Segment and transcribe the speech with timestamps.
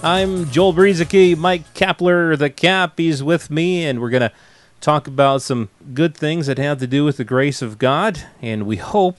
[0.00, 2.94] I'm Joel Brueseke, Mike Kapler, the Cap.
[2.98, 4.32] He's with me, and we're going to
[4.80, 8.22] talk about some good things that have to do with the grace of God.
[8.40, 9.18] And we hope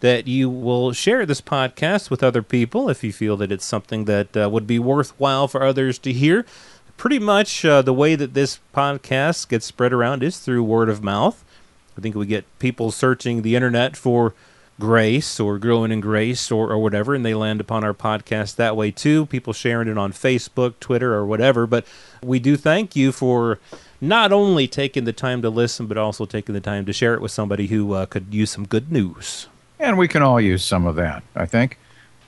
[0.00, 4.04] that you will share this podcast with other people if you feel that it's something
[4.04, 6.44] that uh, would be worthwhile for others to hear.
[6.98, 11.02] Pretty much uh, the way that this podcast gets spread around is through word of
[11.02, 11.42] mouth.
[11.96, 14.34] I think we get people searching the internet for
[14.78, 18.76] grace or growing in grace or, or whatever, and they land upon our podcast that
[18.76, 19.26] way too.
[19.26, 21.66] People sharing it on Facebook, Twitter, or whatever.
[21.66, 21.86] But
[22.22, 23.58] we do thank you for
[24.00, 27.20] not only taking the time to listen, but also taking the time to share it
[27.20, 29.48] with somebody who uh, could use some good news.
[29.80, 31.78] And we can all use some of that, I think.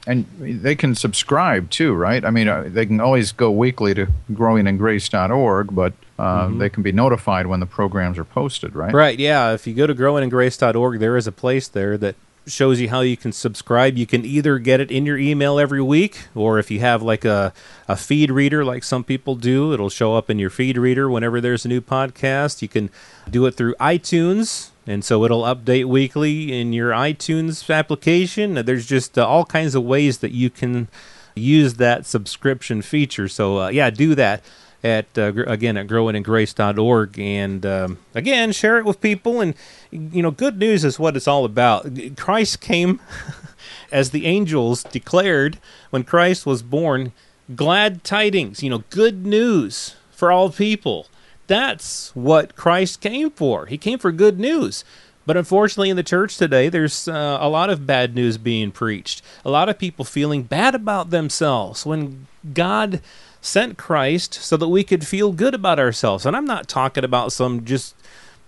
[0.06, 2.24] And they can subscribe too, right?
[2.24, 6.58] I mean, uh, they can always go weekly to growingingrace.org, but uh, mm-hmm.
[6.58, 8.94] they can be notified when the programs are posted, right?
[8.94, 9.52] Right, yeah.
[9.52, 12.16] If you go to growingingrace.org, there is a place there that
[12.50, 13.96] shows you how you can subscribe.
[13.96, 17.24] You can either get it in your email every week, or if you have like
[17.24, 17.52] a,
[17.88, 21.40] a feed reader, like some people do, it'll show up in your feed reader whenever
[21.40, 22.62] there's a new podcast.
[22.62, 22.90] You can
[23.30, 28.54] do it through iTunes, and so it'll update weekly in your iTunes application.
[28.54, 30.88] There's just uh, all kinds of ways that you can
[31.34, 33.28] use that subscription feature.
[33.28, 34.42] So, uh, yeah, do that
[34.82, 39.40] at uh, again at growingingrace.org and um, again share it with people.
[39.40, 39.54] And
[39.90, 41.88] you know good news is what it's all about.
[42.16, 43.00] Christ came
[43.92, 45.58] as the angels declared
[45.90, 47.12] when christ was born.
[47.54, 51.06] Glad tidings you know good news for all people.
[51.46, 53.66] That's what christ came for.
[53.66, 54.84] He came for good news.
[55.26, 59.22] But unfortunately, in the church today, there's uh, a lot of bad news being preached.
[59.44, 63.00] A lot of people feeling bad about themselves when God
[63.40, 66.26] sent Christ so that we could feel good about ourselves.
[66.26, 67.94] And I'm not talking about some just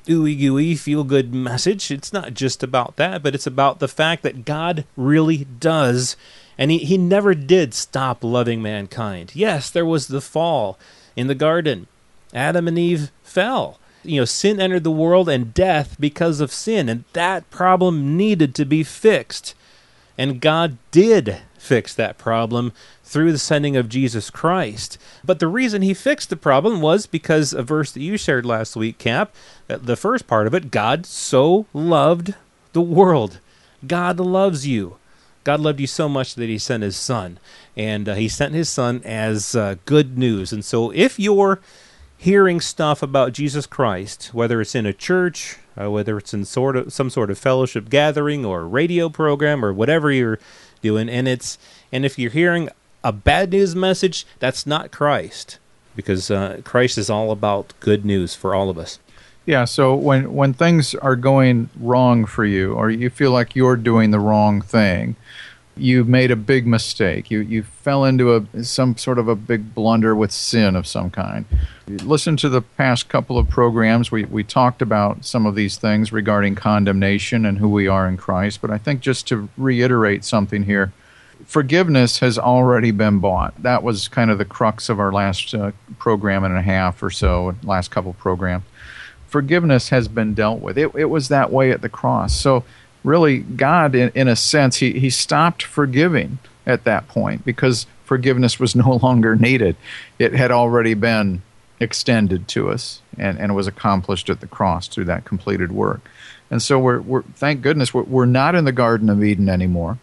[0.06, 1.90] ooey gooey feel good message.
[1.90, 6.16] It's not just about that, but it's about the fact that God really does.
[6.58, 9.32] And he, he never did stop loving mankind.
[9.34, 10.78] Yes, there was the fall
[11.16, 11.86] in the garden.
[12.34, 13.78] Adam and Eve fell.
[14.02, 16.88] You know, sin entered the world and death because of sin.
[16.88, 19.54] And that problem needed to be fixed.
[20.18, 22.72] And God did fix that problem
[23.04, 24.98] through the sending of Jesus Christ.
[25.24, 28.74] But the reason he fixed the problem was because a verse that you shared last
[28.74, 29.34] week, Cap,
[29.70, 32.34] uh, the first part of it God so loved
[32.72, 33.38] the world.
[33.86, 34.96] God loves you.
[35.44, 37.38] God loved you so much that he sent his son.
[37.76, 40.52] And uh, he sent his son as uh, good news.
[40.52, 41.60] And so if you're
[42.16, 46.76] hearing stuff about Jesus Christ, whether it's in a church, uh, whether it's in sort
[46.76, 50.38] of some sort of fellowship gathering or radio program or whatever you're
[50.82, 51.58] doing, and it's
[51.90, 52.68] and if you're hearing
[53.02, 55.58] a bad news message, that's not Christ,
[55.96, 58.98] because uh, Christ is all about good news for all of us.
[59.46, 59.64] Yeah.
[59.64, 64.10] So when when things are going wrong for you, or you feel like you're doing
[64.10, 65.16] the wrong thing,
[65.76, 67.30] you made a big mistake.
[67.30, 71.10] You you fell into a some sort of a big blunder with sin of some
[71.10, 71.44] kind.
[71.86, 74.10] Listen to the past couple of programs.
[74.10, 78.16] We we talked about some of these things regarding condemnation and who we are in
[78.16, 78.60] Christ.
[78.60, 80.92] But I think just to reiterate something here,
[81.46, 83.60] forgiveness has already been bought.
[83.62, 87.10] That was kind of the crux of our last uh, program and a half or
[87.10, 88.64] so, last couple programs.
[89.26, 90.76] Forgiveness has been dealt with.
[90.76, 92.38] It, it was that way at the cross.
[92.38, 92.64] So,
[93.04, 98.60] really, God, in, in a sense, he, he stopped forgiving at that point because forgiveness
[98.60, 99.76] was no longer needed.
[100.18, 101.42] It had already been
[101.80, 106.08] extended to us and, and was accomplished at the cross through that completed work.
[106.50, 109.98] And so, we're, we're thank goodness, we're, we're not in the Garden of Eden anymore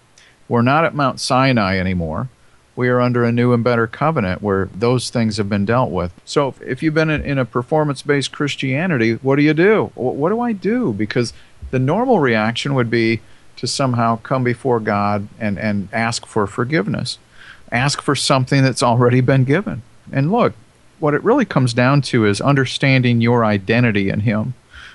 [0.49, 2.27] we're not at Mount Sinai anymore.
[2.75, 6.13] We are under a new and better covenant where those things have been dealt with.
[6.25, 9.91] So if you've been in, a performance based Christianity, what do you do?
[9.95, 10.93] What do I do?
[10.93, 11.33] Because
[11.71, 13.21] the normal reaction would be
[13.57, 17.19] to somehow come before God and, and ask for forgiveness,
[17.71, 19.81] ask for something that's already been given.
[20.11, 20.53] And look,
[20.99, 24.53] what it really comes down to is understanding your identity in Him.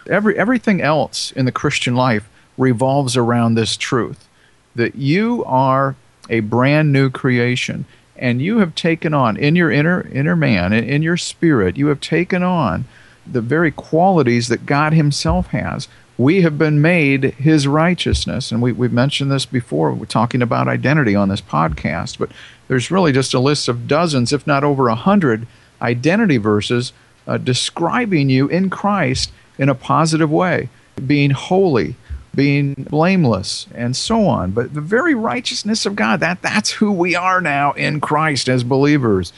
[0.08, 4.28] Every, everything else in the Christian life revolves around this truth
[4.74, 5.96] that you are
[6.28, 7.84] a brand new creation
[8.16, 12.00] and you have taken on in your inner inner man in your spirit you have
[12.00, 12.84] taken on
[13.26, 18.52] the very qualities that God himself has we have been made his righteousness.
[18.52, 19.92] And we, we've mentioned this before.
[19.92, 22.30] We're talking about identity on this podcast, but
[22.68, 25.46] there's really just a list of dozens, if not over a hundred,
[25.82, 26.92] identity verses
[27.26, 30.68] uh, describing you in Christ in a positive way,
[31.06, 31.96] being holy,
[32.34, 34.52] being blameless, and so on.
[34.52, 38.64] But the very righteousness of God, that, that's who we are now in Christ as
[38.64, 39.32] believers.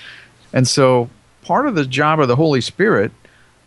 [0.52, 1.10] And so
[1.42, 3.12] part of the job of the Holy Spirit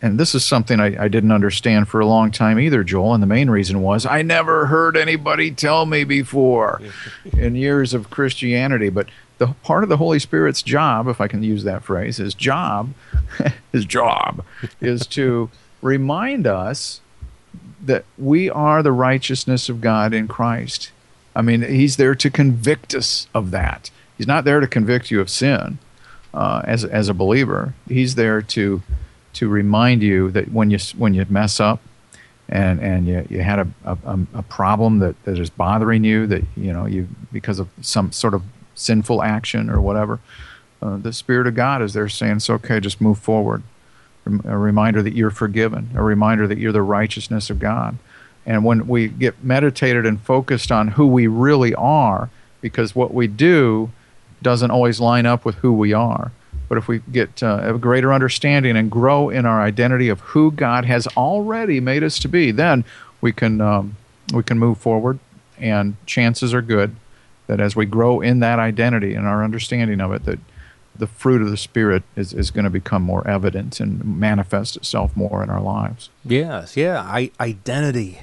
[0.02, 3.14] and this is something I, I, didn't understand for a long time either, Joel.
[3.14, 6.82] And the main reason was I never heard anybody tell me before
[7.38, 8.90] in years of Christianity.
[8.90, 9.08] But
[9.40, 12.94] the part of the Holy Spirit's job, if I can use that phrase, his job,
[13.72, 14.46] his job
[14.80, 15.50] is to
[15.82, 17.02] remind us
[17.82, 20.92] that we are the righteousness of God in Christ.
[21.36, 23.92] I mean, he's there to convict us of that.
[24.18, 25.80] He's not there to convict you of sin
[26.34, 27.74] uh, as as a believer.
[27.88, 28.82] He's there to
[29.40, 31.80] to remind you that when you when you mess up
[32.50, 36.44] and and you, you had a, a, a problem that, that is bothering you that
[36.58, 38.44] you know you because of some sort of
[38.76, 40.20] sinful action or whatever
[40.82, 43.64] uh, the spirit of god is there saying it's okay just move forward.
[44.44, 47.98] A reminder that you're forgiven a reminder that you're the righteousness of god.
[48.46, 53.28] And when we get meditated and focused on who we really are because what we
[53.28, 53.90] do
[54.42, 56.34] doesn't always line up with who we are
[56.70, 60.52] but if we get uh, a greater understanding and grow in our identity of who
[60.52, 62.86] God has already made us to be, then
[63.20, 63.98] we can um,
[64.32, 65.20] we can move forward.
[65.58, 66.96] And chances are good
[67.48, 70.40] that as we grow in that identity and our understanding of it, that
[70.96, 75.18] the fruit of the Spirit is, is going to become more evident and manifest itself
[75.18, 76.10] more in our lives.
[76.24, 78.22] Yes, yeah, I, identity.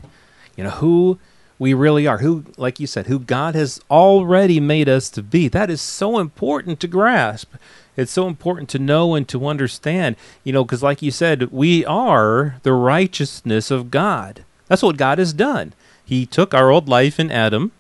[0.57, 1.19] You know who
[1.59, 5.49] we really are, who, like you said, who God has already made us to be.
[5.49, 7.55] That is so important to grasp
[7.97, 11.85] it's so important to know and to understand, you know, because like you said, we
[11.85, 14.45] are the righteousness of God.
[14.69, 15.73] That's what God has done.
[16.05, 17.73] He took our old life in Adam,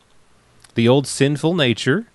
[0.74, 2.06] the old sinful nature,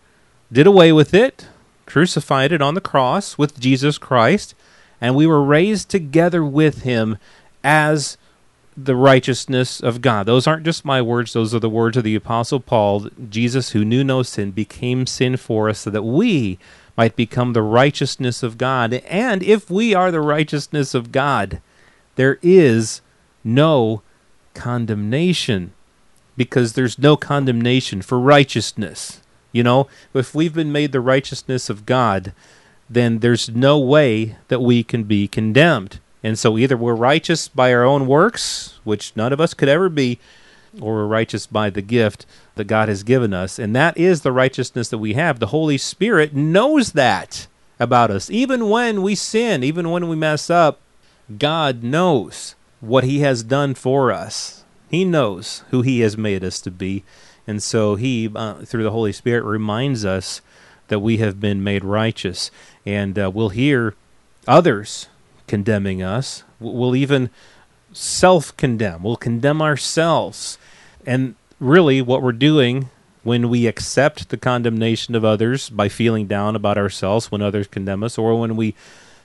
[0.51, 1.48] did away with it,
[1.86, 4.56] crucified it on the cross with Jesus Christ,
[5.00, 7.18] and we were raised together with him
[7.63, 8.18] as
[8.77, 10.25] the righteousness of God.
[10.25, 13.09] Those aren't just my words, those are the words of the Apostle Paul.
[13.30, 16.57] Jesus, who knew no sin, became sin for us so that we
[16.97, 18.93] might become the righteousness of God.
[18.93, 21.61] And if we are the righteousness of God,
[22.15, 23.01] there is
[23.43, 24.01] no
[24.53, 25.73] condemnation
[26.38, 29.21] because there's no condemnation for righteousness.
[29.51, 32.33] You know, if we've been made the righteousness of God,
[32.89, 35.99] then there's no way that we can be condemned.
[36.23, 39.89] And so either we're righteous by our own works, which none of us could ever
[39.89, 40.19] be,
[40.79, 42.25] or we're righteous by the gift
[42.56, 43.59] that God has given us.
[43.59, 45.39] And that is the righteousness that we have.
[45.39, 47.47] The Holy Spirit knows that
[47.79, 48.29] about us.
[48.29, 50.79] Even when we sin, even when we mess up,
[51.38, 54.63] God knows what He has done for us.
[54.89, 57.03] He knows who He has made us to be.
[57.47, 60.41] And so He, uh, through the Holy Spirit, reminds us
[60.88, 62.51] that we have been made righteous.
[62.85, 63.95] And uh, we'll hear
[64.47, 65.07] others
[65.47, 66.44] condemning us.
[66.59, 67.29] We'll even
[67.93, 69.03] self condemn.
[69.03, 70.57] We'll condemn ourselves.
[71.05, 72.89] And really, what we're doing
[73.23, 78.03] when we accept the condemnation of others by feeling down about ourselves when others condemn
[78.03, 78.75] us, or when we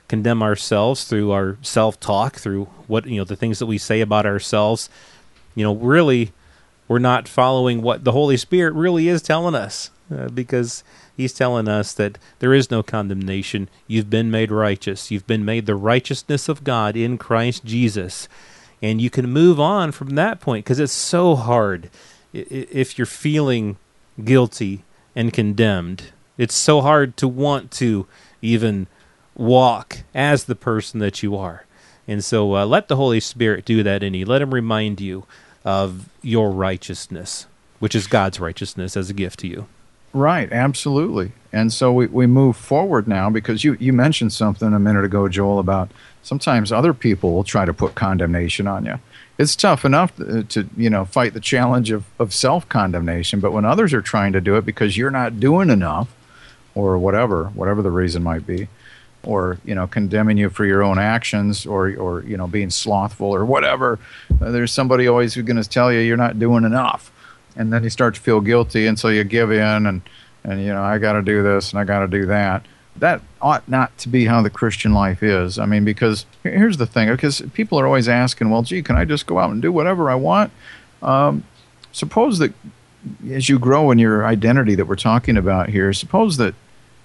[0.08, 4.00] condemn ourselves through our self talk, through what, you know, the things that we say
[4.00, 4.88] about ourselves,
[5.54, 6.32] you know, really,
[6.88, 9.90] we're not following what the Holy Spirit really is telling us.
[10.08, 10.84] Uh, because
[11.16, 13.68] he's telling us that there is no condemnation.
[13.88, 15.10] You've been made righteous.
[15.10, 18.28] You've been made the righteousness of God in Christ Jesus
[18.82, 21.90] and you can move on from that point because it's so hard
[22.32, 23.76] if you're feeling
[24.22, 26.12] guilty and condemned.
[26.36, 28.06] It's so hard to want to
[28.42, 28.86] even
[29.34, 31.64] walk as the person that you are.
[32.08, 34.26] And so uh, let the Holy Spirit do that in you.
[34.26, 35.26] Let Him remind you
[35.64, 37.46] of your righteousness,
[37.78, 39.66] which is God's righteousness as a gift to you.
[40.16, 41.32] Right, absolutely.
[41.52, 45.28] And so we, we move forward now because you, you mentioned something a minute ago,
[45.28, 45.90] Joel, about
[46.22, 48.98] sometimes other people will try to put condemnation on you.
[49.36, 53.52] It's tough enough to, to you know fight the challenge of, of self condemnation, but
[53.52, 56.08] when others are trying to do it because you're not doing enough,
[56.74, 58.68] or whatever, whatever the reason might be,
[59.22, 63.28] or you know condemning you for your own actions, or or you know being slothful
[63.28, 63.98] or whatever,
[64.40, 67.12] uh, there's somebody always who's going to tell you you're not doing enough,
[67.56, 70.02] and then you start to feel guilty, and so you give in and
[70.44, 72.64] and you know I got to do this and I got to do that
[72.98, 75.58] that ought not to be how the Christian life is.
[75.58, 79.04] I mean, because here's the thing: because people are always asking, "Well, gee, can I
[79.04, 80.52] just go out and do whatever I want?"
[81.02, 81.44] Um,
[81.92, 82.52] suppose that
[83.30, 86.54] as you grow in your identity that we're talking about here, suppose that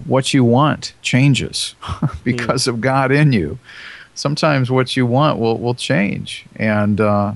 [0.06, 1.76] what you want changes
[2.24, 3.60] because of God in you.
[4.16, 7.34] Sometimes what you want will will change, and uh,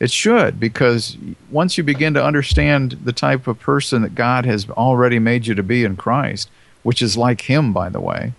[0.00, 1.16] It should, because
[1.50, 5.54] once you begin to understand the type of person that God has already made you
[5.56, 6.50] to be in Christ,
[6.84, 8.32] which is like Him, by the way,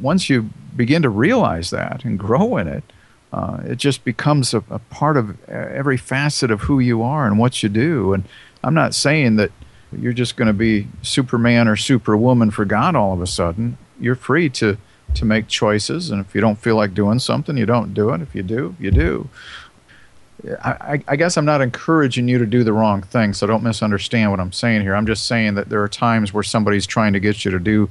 [0.00, 2.84] once you begin to realize that and grow in it,
[3.32, 7.38] uh, it just becomes a, a, part of every facet of who you are and
[7.38, 8.12] what you do.
[8.12, 8.24] And
[8.62, 9.50] I'm not saying that
[9.96, 13.78] you're just going to be Superman or Superwoman for God all of a sudden.
[14.00, 14.78] You're free to
[15.14, 18.22] to make choices, and if you don't feel like doing something, you don't do it.
[18.22, 19.28] If you do, you do.
[20.62, 24.30] I, I, guess I'm not encouraging you to do the wrong thing, so don't misunderstand
[24.30, 24.94] what I'm saying here.
[24.94, 27.88] I'm just saying that there are times where somebody's trying to get you to do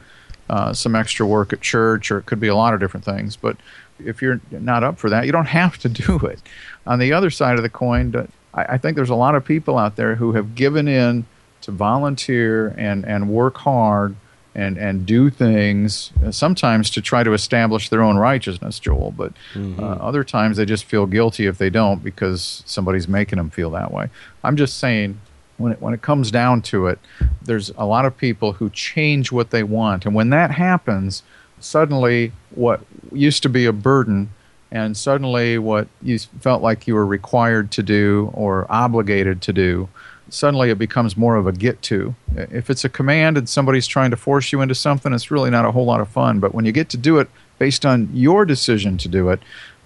[0.49, 3.37] uh, some extra work at church, or it could be a lot of different things.
[3.37, 3.55] But
[3.99, 6.41] if you're not up for that, you don't have to do it.
[6.85, 8.13] On the other side of the coin,
[8.53, 11.25] I, I think there's a lot of people out there who have given in
[11.61, 14.15] to volunteer and, and work hard
[14.53, 19.33] and and do things uh, sometimes to try to establish their own righteousness joel but
[19.53, 19.81] mm-hmm.
[19.81, 23.69] uh, other times they just feel guilty if they don't because somebody's making them feel
[23.69, 24.09] that way
[24.43, 25.19] i'm just saying
[25.57, 26.99] when it, when it comes down to it
[27.41, 31.23] there's a lot of people who change what they want and when that happens
[31.59, 32.81] suddenly what
[33.11, 34.29] used to be a burden
[34.71, 39.87] and suddenly what you felt like you were required to do or obligated to do
[40.29, 42.15] suddenly it becomes more of a get to.
[42.35, 45.65] If it's a command and somebody's trying to force you into something, it's really not
[45.65, 46.39] a whole lot of fun.
[46.39, 49.39] But when you get to do it based on your decision to do it,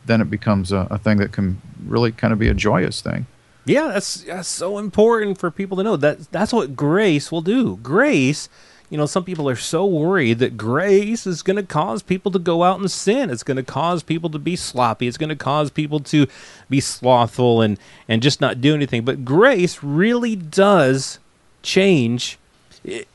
[0.06, 3.25] then it becomes a, a thing that can really kind of be a joyous thing.
[3.65, 5.98] Yeah, that's, that's so important for people to know.
[5.98, 7.77] That that's what grace will do.
[7.77, 8.48] Grace
[8.89, 12.39] you know, some people are so worried that grace is going to cause people to
[12.39, 13.30] go out and sin.
[13.30, 15.08] It's going to cause people to be sloppy.
[15.08, 16.27] It's going to cause people to
[16.70, 19.04] be slothful and, and just not do anything.
[19.04, 21.20] But grace really does
[21.63, 22.38] change.
[22.84, 23.08] It,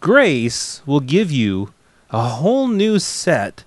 [0.00, 1.72] grace will give you
[2.10, 3.64] a whole new set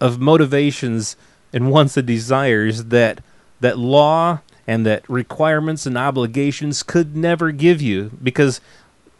[0.00, 1.16] of motivations
[1.52, 3.22] and wants and desires that
[3.60, 8.60] that law and that requirements and obligations could never give you because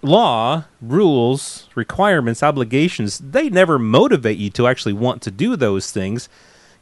[0.02, 6.28] law, rules, requirements, obligations, they never motivate you to actually want to do those things.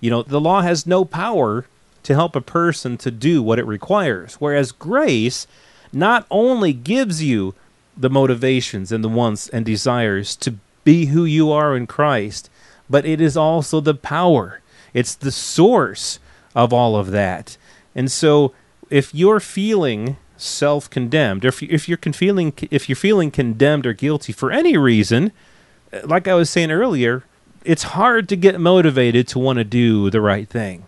[0.00, 1.66] You know, the law has no power
[2.04, 4.34] to help a person to do what it requires.
[4.34, 5.46] Whereas grace
[5.92, 7.54] not only gives you
[7.96, 12.48] the motivations and the wants and desires to be who you are in Christ,
[12.88, 14.60] but it is also the power.
[14.94, 16.18] It's the source
[16.54, 17.56] of all of that.
[17.94, 18.54] And so
[18.88, 24.32] if you're feeling self-condemned, if you, if you're feeling if you're feeling condemned or guilty
[24.32, 25.32] for any reason,
[25.92, 27.24] uh, like I was saying earlier,
[27.64, 30.84] it's hard to get motivated to want to do the right thing.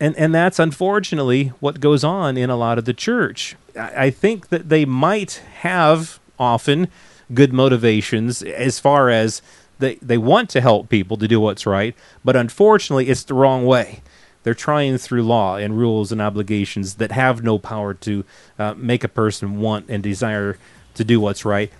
[0.00, 3.56] And and that's unfortunately what goes on in a lot of the church.
[3.76, 6.88] I, I think that they might have often
[7.34, 9.42] good motivations as far as
[9.78, 13.66] they, they want to help people to do what's right, but unfortunately it's the wrong
[13.66, 14.02] way.
[14.42, 18.24] They're trying through law and rules and obligations that have no power to
[18.58, 20.58] uh, make a person want and desire
[20.94, 21.70] to do what's right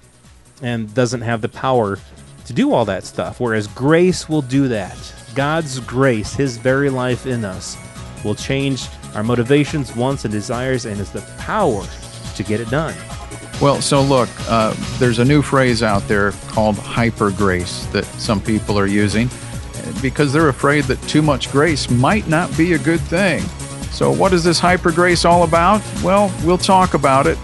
[0.63, 1.99] and doesn't have the power
[2.47, 3.41] to do all that stuff.
[3.41, 4.97] Whereas grace will do that.
[5.35, 7.77] God's grace, His very life in us,
[8.25, 11.85] will change our motivations, wants, and desires, and is the power
[12.37, 12.95] to get it done.
[13.61, 18.41] Well, so look, uh, there's a new phrase out there called hyper grace that some
[18.41, 19.29] people are using
[20.01, 23.41] because they're afraid that too much grace might not be a good thing.
[23.91, 25.83] So, what is this hyper grace all about?
[26.03, 27.37] Well, we'll talk about it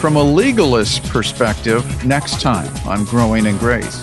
[0.00, 4.00] from a legalist perspective next time on Growing in Grace.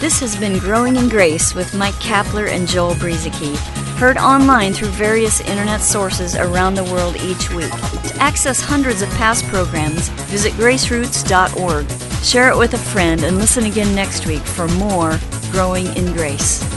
[0.00, 3.56] This has been Growing in Grace with Mike Kapler and Joel Brueseke,
[3.98, 7.70] heard online through various internet sources around the world each week.
[7.70, 11.88] To access hundreds of past programs, visit graceroots.org.
[12.24, 15.20] Share it with a friend and listen again next week for more
[15.52, 16.71] Growing in Grace.